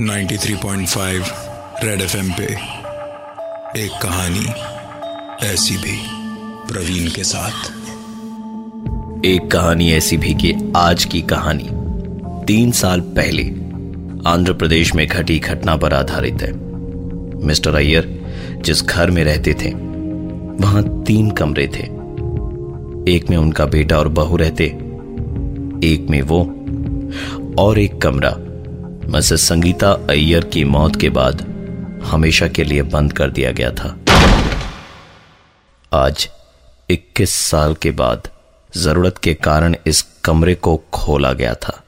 [0.00, 1.24] 93.5
[1.84, 2.44] red FM पे
[3.84, 4.46] एक कहानी
[5.46, 6.00] ऐसी भी
[6.72, 7.66] प्रवीण के साथ।
[9.24, 11.68] एक कहानी ऐसी भी कि आज की कहानी
[12.46, 13.42] तीन साल पहले
[14.30, 16.52] आंध्र प्रदेश में घटी घटना पर आधारित है।
[17.46, 18.22] मिस्टर अय्यर,
[18.60, 19.70] जिस घर में रहते थे,
[20.64, 21.82] वहाँ तीन कमरे थे।
[23.16, 24.64] एक में उनका बेटा और बहू रहते,
[25.84, 26.60] एक में वो
[27.58, 28.34] और एक कमरा।
[29.12, 31.42] मिसेस संगीता अय्यर की मौत के बाद
[32.04, 33.98] हमेशा के लिए बंद कर दिया गया था।
[35.92, 36.30] आज
[36.90, 38.28] 21 साल के बाद
[38.76, 41.82] ज़रूरत के कारण इस कमरे को खोला गया था।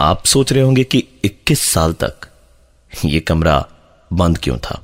[0.00, 2.14] आप सोच रहे होंगे कि 21 साल तक
[3.04, 3.66] यह कमरा
[4.12, 4.82] बंद क्यों था?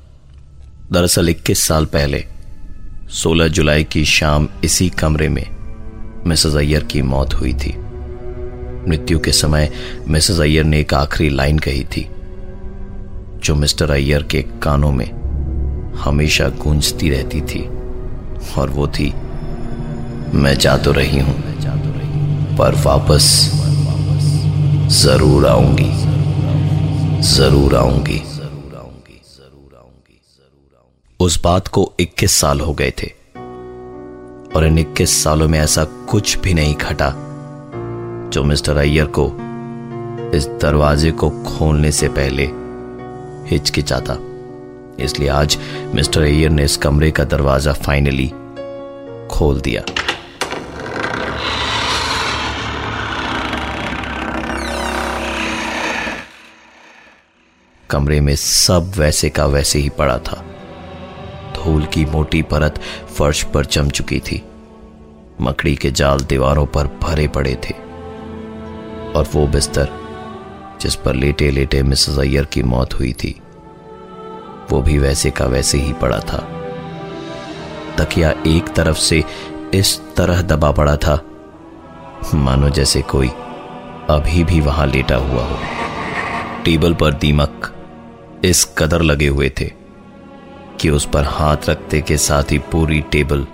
[0.91, 2.25] दरअसल 21 साल पहले
[3.09, 5.57] 16 जुलाई की शाम इसी कमरे में
[6.27, 7.86] मिसेस अय्यर की मौत हुई थी।
[8.87, 9.71] मृत्यु के समय
[10.07, 12.07] मिसेस अय्यर ने एक आखिरी लाइन कही थी,
[13.43, 15.05] जो मिस्टर अय्यर के कानों में
[15.97, 17.63] हमेशा गूंजती रहती थी,
[18.57, 19.13] और वो थी,
[20.33, 21.35] मैं जा तो रही हूँ,
[22.57, 23.29] पर वापस
[24.93, 25.91] ज़रूर आऊँगी
[27.23, 28.21] ज़रूर आऊँगी,
[31.19, 33.07] उस बात को 21 साल हो गए थे,
[34.55, 37.09] और इन 21 सालों में ऐसा कुछ भी नहीं घटा
[38.29, 39.27] जो मिस्टर अय्यर को
[40.37, 42.43] इस दरवाजे को खोलने से पहले
[43.49, 44.17] हिचकिचाता।
[45.03, 45.57] इसलिए आज
[45.95, 48.27] मिस्टर अय्यर ने इस कमरे का दरवाज़ा फाइनली
[49.31, 49.83] खोल दिया।
[57.89, 60.43] कमरे में सब वैसे का वैसे ही पड़ा था।
[61.55, 62.79] धूल की मोटी परत
[63.17, 64.43] फर्श पर जम चुकी थी।
[65.41, 67.86] मकड़ी के जाल दीवारों पर भरे पड़े थे।
[69.17, 69.89] और वो बिस्तर,
[70.81, 73.35] जिस पर लेटे लेटे मिसेस अय्यर की मौत हुई थी,
[74.71, 76.37] वो भी वैसे का वैसे ही पड़ा था।
[77.97, 79.23] तकिया एक तरफ़ से
[79.73, 81.19] इस तरह दबा पड़ा था,
[82.33, 83.27] मानो जैसे कोई
[84.09, 85.57] अभी भी वहाँ लेटा हुआ हो।
[86.65, 87.73] टेबल पर दीमक
[88.45, 89.71] इस कदर लगे हुए थे
[90.79, 93.45] कि उस पर हाथ रखते के साथ ही पूरी टेबल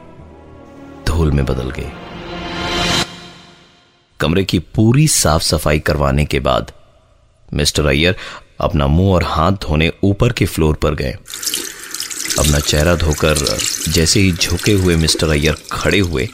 [1.07, 1.91] धूल में बदल गई।
[4.23, 6.71] कमरे की पूरी साफ़ सफ़ाई करवाने के बाद
[7.53, 8.15] मिस्टर अय्यर
[8.61, 11.11] अपना मुँह और हाथ धोने ऊपर के फ्लोर पर गए।
[12.39, 13.37] अपना चेहरा धोकर,
[13.89, 16.27] जैसे ही झुके हुए मिस्टर अय्यर खड़े हुए,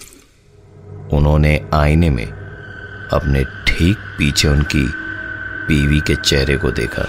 [1.14, 4.84] उन्होंने आईने में अपने ठीक पीछे उनकी
[5.68, 7.08] बीवी के चेहरे को देखा।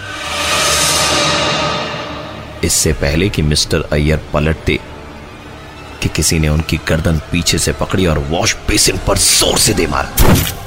[2.65, 4.79] इससे पहले कि मिस्टर अय्यर पलटते
[6.03, 9.87] कि किसी ने उनकी गर्दन पीछे से पकड़ी और वॉश बेसिन पर ज़ोर से दे
[9.87, 10.60] मारा।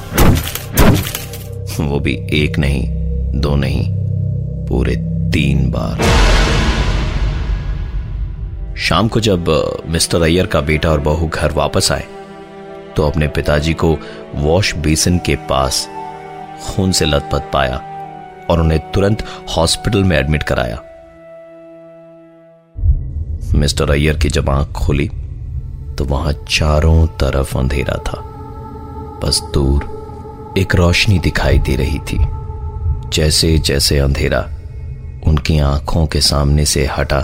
[1.80, 2.86] वो भी एक नहीं,
[3.40, 3.86] दो नहीं,
[4.66, 4.96] पूरे
[5.32, 6.02] तीन बार।
[8.78, 9.48] शाम को जब
[9.88, 12.04] मिस्टर अय्यर का बेटा और बहू घर वापस आए
[12.96, 13.96] तो अपने पिताजी को
[14.34, 15.86] वॉश बेसिन के पास
[16.64, 17.76] खून से लथपथ पाया
[18.50, 19.24] और उन्हें तुरंत
[19.56, 20.82] हॉस्पिटल में एडमिट कराया।
[23.54, 25.08] मिस्टर अय्यर की जब आँख खुली
[25.98, 28.20] तो वहाँ चारों तरफ़ अंधेरा था,
[29.24, 29.93] बस दूर
[30.58, 32.18] एक रोशनी दिखाई दे रही थी।
[33.10, 34.40] जैसे जैसे अंधेरा
[35.26, 37.18] उनकी आँखों के सामने से हटा,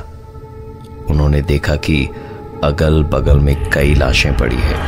[1.11, 2.09] उन्होंने देखा कि
[2.65, 4.79] अगल बगल में कई लाशें पड़ी है।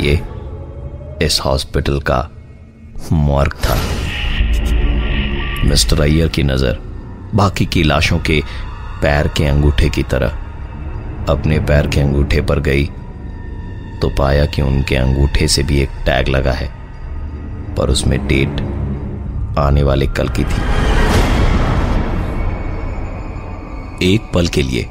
[0.00, 0.20] ये
[1.26, 2.30] इस हॉस्पिटल का
[3.12, 3.76] मॉर्ग था।
[5.64, 6.78] मिस्टर अय्यर की नज़र
[7.34, 8.42] बाकी की लाशों के
[9.02, 10.28] पैर के अंगूठे की तरह
[11.28, 12.90] अपने पैर के अंगूठे पर गई।
[14.02, 16.68] तो पाया कि उनके अंगूठे से भी एक टैग लगा है,
[17.76, 18.60] पर उसमें डेट
[19.58, 20.60] आने वाले कल की थी।
[24.04, 24.86] एक पल के लिए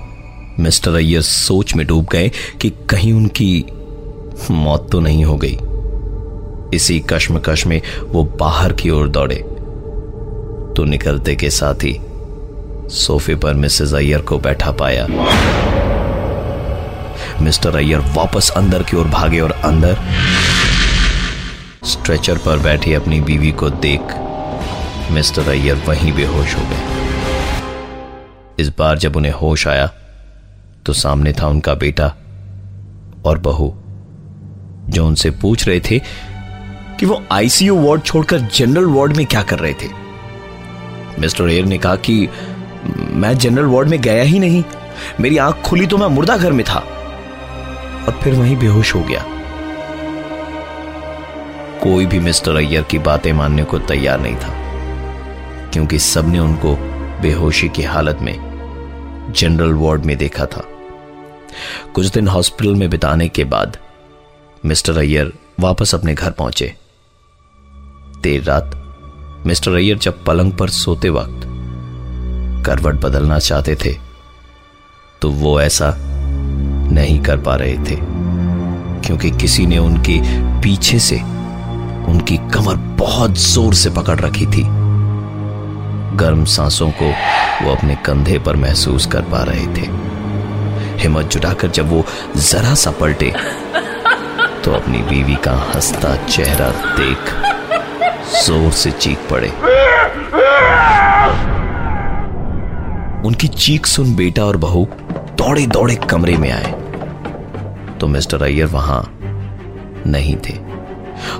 [0.59, 3.65] मिस्टर अय्यर सोच में डूब गए कि कहीं उनकी
[4.51, 5.57] मौत तो नहीं हो गई।
[6.73, 9.35] इसी कश्मकश में वो बाहर की ओर दौड़े।
[10.77, 11.97] तो निकलते के साथ ही
[12.95, 15.07] सोफे पर मिसेस अय्यर को बैठा पाया।
[17.41, 19.97] मिस्टर अय्यर वापस अंदर की ओर भागे और अंदर
[21.85, 24.01] स्ट्रेचर पर बैठी अपनी बीवी को देख
[25.11, 26.81] मिस्टर अय्यर वहीं बेहोश हो गए।
[28.59, 29.89] इस बार जब उन्हें होश आया
[30.85, 32.07] तो सामने था उनका बेटा
[33.25, 33.73] और बहू,
[34.89, 35.99] जो उनसे पूछ रहे थे
[36.99, 39.89] कि वो आईसीयू वार्ड छोड़कर जनरल वार्ड में क्या कर रहे थे।
[41.19, 42.27] मिस्टर एयर ने कहा कि,
[43.13, 44.63] मैं जनरल वार्ड में गया ही नहीं।
[45.19, 46.83] मेरी आँख खुली तो मैं मुर्दा घर में था।
[48.11, 49.23] और फिर वहीं बेहोश हो गया।
[51.83, 54.53] कोई भी मिस्टर अय्यर की बातें मानने को तैयार नहीं था,
[55.73, 56.75] क्योंकि सबने उनको
[57.21, 58.35] बेहोशी की हालत में
[59.37, 60.63] जनरल वार्ड में देखा था।
[61.93, 63.77] कुछ दिन हॉस्पिटल में बिताने के बाद
[64.65, 66.73] मिस्टर अय्यर वापस अपने घर पहुँचे।
[68.23, 68.77] देर रात
[69.45, 71.47] मिस्टर अय्यर जब पलंग पर सोते वक्त
[72.65, 73.97] करवट बदलना चाहते थे
[75.21, 75.89] तो वो ऐसा
[76.91, 77.95] नहीं कर पा रहे थे,
[79.01, 80.19] क्योंकि किसी ने उनके
[80.61, 81.15] पीछे से
[82.11, 84.63] उनकी कमर बहुत ज़ोर से पकड़ रखी थी।
[86.17, 87.09] गर्म सांसों को
[87.65, 89.87] वो अपने कंधे पर महसूस कर पा रहे थे।
[91.01, 92.03] हिम्मत जुटाकर जब वो
[92.37, 93.31] जरा सा पलटे
[94.63, 97.33] तो अपनी बीवी का हंसता चेहरा देख
[98.37, 99.49] ज़ोर से चीख पड़े।
[103.27, 104.85] उनकी चीख सुन बेटा और बहू
[105.37, 106.73] दौड़े दौड़े कमरे में आए।
[108.01, 109.01] तो मिस्टर अय्यर वहाँ
[110.07, 110.53] नहीं थे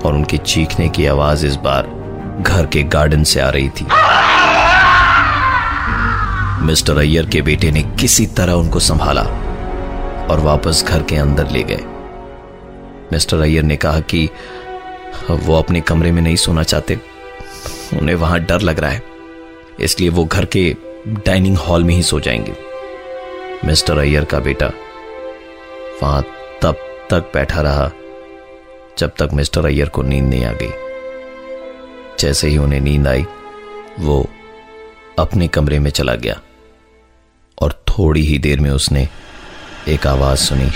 [0.06, 1.88] और उनके चीखने की आवाज़ इस बार
[2.42, 3.86] घर के गार्डन से आ रही थी।
[6.66, 9.22] मिस्टर अय्यर के बेटे ने किसी तरह उनको संभाला
[10.32, 11.84] और वापस घर के अंदर ले गए।
[13.14, 14.30] मिस्टर अय्यर ने कहा कि
[15.32, 17.00] वो अपने कमरे में नहीं सोना चाहते।
[17.94, 19.02] उन्हें वहाँ डर लग रहा है।
[19.80, 20.76] इसलिए वो घर के
[21.08, 22.54] डाइनिंग हॉल में ही सो जाएँगे।
[23.66, 24.72] मिस्टर अय्यर का बेटा
[26.04, 26.26] वहाँ
[27.12, 27.90] तक बैठा रहा,
[28.98, 30.72] जब तक मिस्टर अय्यर को नींद नहीं आ गई।
[32.20, 33.26] जैसे ही उन्हें नींद आई,
[34.00, 34.26] वो
[35.20, 36.40] अपने कमरे में चला गया
[37.58, 39.08] और थोड़ी ही देर में उसने
[39.88, 40.70] एक आवाज़ सुनी,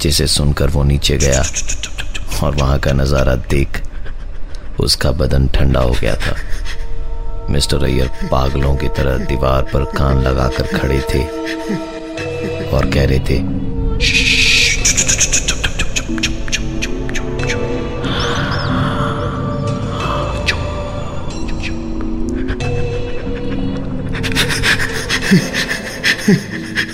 [0.00, 1.42] जिसे सुनकर वो नीचे गया
[2.42, 3.82] और वहाँ का नज़ारा देख
[4.80, 6.34] उसका बदन ठंडा हो गया था।
[7.50, 11.22] मिस्टर अय्यर पागलों की तरह दीवार पर कान लगाकर खड़े थे
[12.68, 13.38] और कह रहे थे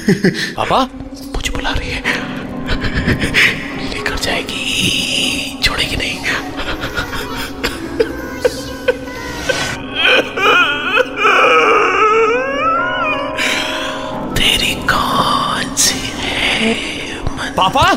[0.09, 0.79] पापा
[1.35, 2.03] मुझे बुला रही है।
[3.95, 6.19] लेकर जाएगी। छोड़ेगी नहीं।
[14.35, 16.75] तेरी कौन सी है
[17.55, 17.95] पापा?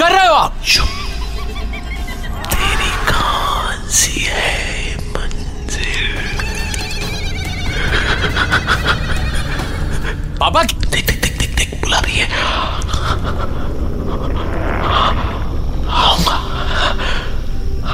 [0.00, 0.52] कर रहे हो आप?
[2.50, 6.14] तेरी कौन सी है मंजिल।
[10.40, 12.28] पापा देख देख देख देख देख बुला रही है।
[16.00, 16.36] आऊँगा।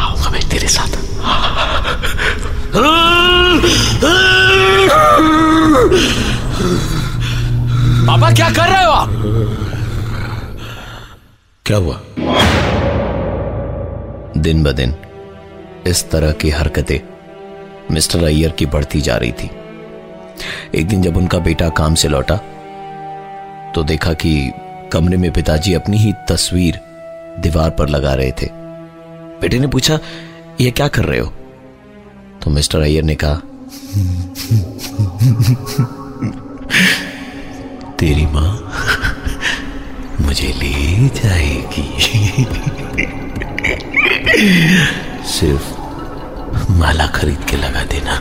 [0.00, 0.93] आऊँगा मैं तेरे साथ।
[8.06, 9.65] पापा क्या कर रहे हो आप?
[11.66, 12.00] क्या हुआ?
[14.36, 14.94] दिन ब दिन,
[15.86, 16.98] इस तरह की हरकतें
[17.90, 19.50] मिस्टर अय्यर की बढ़ती जा रही थी।
[20.74, 22.36] एक दिन जब उनका बेटा काम से लौटा
[23.74, 24.52] तो देखा कि
[24.92, 26.80] कमरे में पिताजी अपनी ही तस्वीर
[27.38, 28.46] दीवार पर लगा रहे थे।
[29.40, 29.98] बेटे ने पूछा
[30.60, 31.32] यह क्या कर रहे हो?
[32.42, 33.40] तो मिस्टर अय्यर ने कहा,
[37.98, 38.50] तेरी माँ
[40.20, 41.89] मुझे ले जाएगी।
[45.27, 45.69] सिर्फ़
[46.73, 48.19] माला खरीद के लगा देना।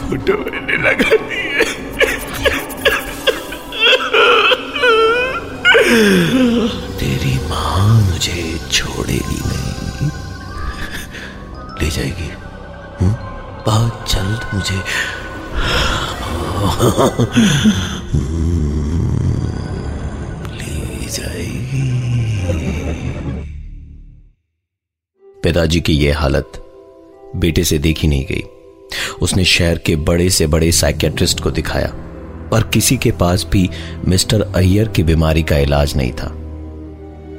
[0.00, 1.46] फ़ोटो मैंने लगा दी
[6.98, 10.10] तेरी माँ मुझे छोड़ेगी नहीं।
[11.82, 12.30] ले जाएगी।
[13.00, 13.12] हुँ?
[13.66, 14.82] बहुत जल्द मुझे।
[25.46, 26.52] पिताजी की यह हालत
[27.36, 28.42] बेटे से देखी नहीं गई।
[29.22, 31.88] उसने शहर के बड़े से बड़े साइकेट्रिस्ट को दिखाया,
[32.50, 33.68] पर किसी के पास भी
[34.04, 36.26] मिस्टर अय्यर की बीमारी का इलाज नहीं था।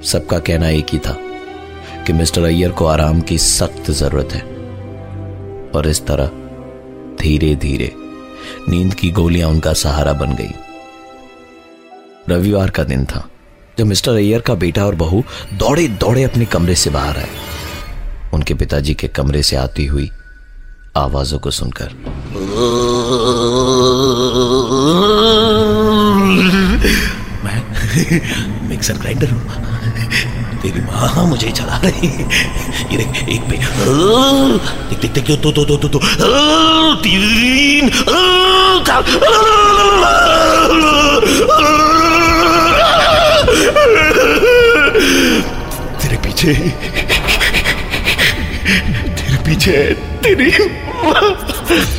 [0.04, 1.16] सबका कहना एक ही था
[2.08, 4.42] कि मिस्टर अय्यर को आराम की सख्त ज़रूरत है,
[5.72, 6.30] और इस तरह
[7.22, 7.92] धीरे धीरे
[8.70, 10.54] नींद की गोलियाँ उनका सहारा बन गई।
[12.30, 13.28] रविवार का दिन था,
[13.78, 15.24] जब मिस्टर अय्यर का बेटा और बहू
[15.56, 17.30] दौड़े दौड़े अपने कमरे से बाहर आए।
[18.34, 20.10] उनके पिताजी के कमरे से आती हुई
[20.98, 21.90] आवाजों को सुनकर।
[27.44, 27.60] मैं
[28.70, 29.42] मिक्सर ग्राइंडर हूँ।
[30.62, 33.58] तेरी माँ मुझे चला रही ये देख, एक पे,
[34.90, 36.00] देख देख देख, दो दो दो दो दो,
[37.04, 37.90] तीन
[46.02, 46.54] तेरे पीछे
[48.68, 49.78] तेरे पीछे
[50.24, 50.52] तेरी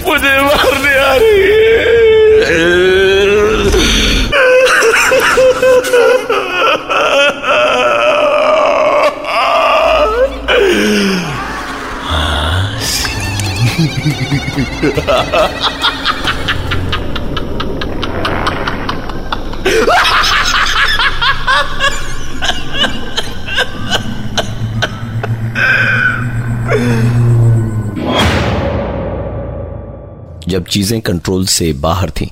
[0.07, 1.47] मुझे मारने आ रही
[30.49, 32.27] जब चीज़ें कंट्रोल से बाहर थीं,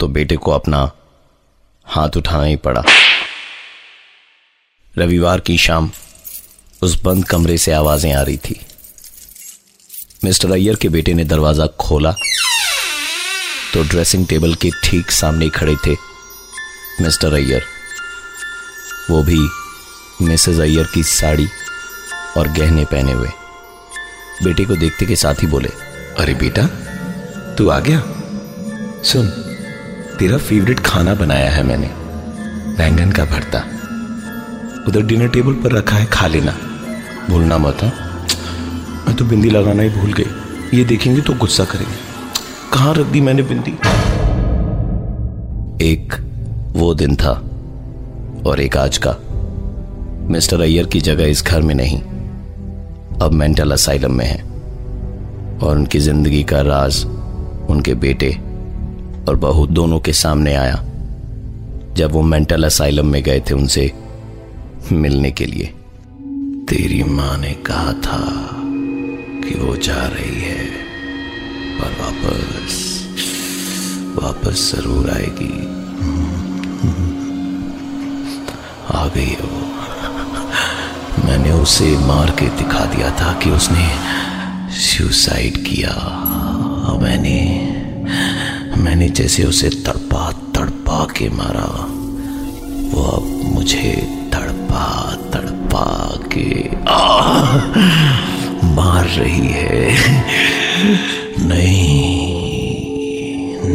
[0.00, 0.78] तो बेटे को अपना
[1.86, 2.82] हाथ उठाना ही पड़ा।
[4.94, 5.90] रविवार की शाम
[6.82, 8.60] उस बंद कमरे से आवाज़ें आ रही थी।
[10.24, 12.12] मिस्टर अय्यर के बेटे ने दरवाज़ा खोला
[13.72, 15.94] तो ड्रेसिंग टेबल के ठीक सामने खड़े थे
[17.00, 17.62] मिस्टर अय्यर।
[19.10, 19.38] वो भी
[20.22, 21.46] मिसेज अय्यर की साड़ी
[22.36, 23.28] और गहने पहने हुए।
[24.42, 25.68] बेटे को देखते के साथ ही बोले
[26.18, 26.68] अरे बेटा
[27.58, 28.02] तू आ गया?
[29.02, 29.26] सुन,
[30.18, 31.90] तेरा फेवरेट खाना बनाया है मैंने,
[32.76, 33.58] बैंगन का भरता।
[34.88, 36.52] उधर डिनर टेबल पर रखा है, खा लेना।
[37.30, 37.92] भूलना मत हाँ?
[39.06, 41.96] मैं तो बिंदी लगाना ही भूल गई। ये देखेंगे तो गुस्सा करेंगे।
[42.72, 43.72] कहाँ रख दी मैंने बिंदी?
[45.84, 46.14] एक
[46.72, 47.32] वो दिन था,
[48.46, 49.16] और एक आज का।
[50.30, 52.00] मिस्टर अय्यर की जगह इस घर में नहीं।
[53.18, 54.40] अब मेंटल असाइलम में है,
[55.58, 57.04] और उनकी ज़िंदगी का राज
[57.70, 58.30] उनके बेटे
[59.28, 60.82] और बहू दोनों के सामने आया,
[61.94, 63.92] जब वो मेंटल असाइलम में गए थे उनसे
[64.92, 65.72] मिलने के लिए।
[66.68, 68.20] तेरी माँ ने कहा था
[69.42, 70.64] कि वो जा रही है,
[71.78, 72.84] पर वापस
[74.16, 75.54] वापस ज़रूर आएगी।
[78.94, 79.66] आ गई है वो।
[81.26, 83.88] मैंने उसे मार के दिखा दिया था कि उसने
[84.80, 85.92] सुसाइड किया।
[86.86, 87.38] और मैंने
[88.82, 91.68] मैंने जैसे उसे तड़पा तड़पा के मारा
[92.92, 93.24] वो अब
[93.54, 93.92] मुझे
[94.32, 94.86] तड़पा
[95.34, 95.86] तड़पा
[96.32, 96.48] के
[96.88, 97.56] आ,
[98.76, 99.90] मार रही है।
[101.48, 102.16] नहीं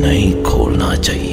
[0.01, 1.30] नहीं खोलना चाहिए।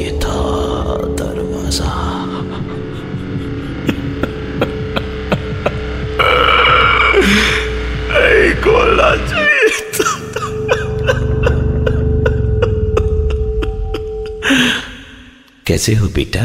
[15.79, 16.41] कैसे हो बेटा?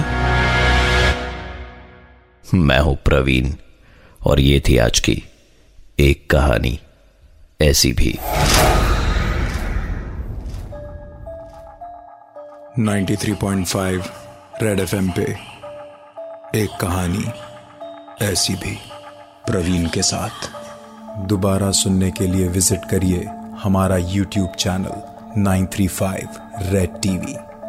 [2.54, 3.50] मैं हूँ प्रवीण,
[4.26, 5.24] और ये थी आज की
[6.00, 6.80] एक कहानी,
[7.62, 8.12] ऐसी भी।
[12.80, 14.12] 93.5
[14.64, 15.24] रेड एफएम पे
[16.56, 17.26] एक कहानी,
[18.26, 18.78] ऐसी भी।
[19.48, 20.52] प्रवीण के साथ।
[21.28, 23.26] दोबारा सुनने के लिए विज़िट करिए
[23.64, 26.40] हमारा YouTube channel 935
[26.72, 27.36] red TV